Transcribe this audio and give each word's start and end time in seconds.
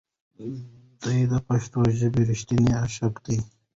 دی 1.01 1.19
د 1.31 1.33
پښتو 1.47 1.79
ژبې 1.99 2.21
رښتینی 2.29 2.71
عاشق 2.79 3.13
دی. 3.25 3.37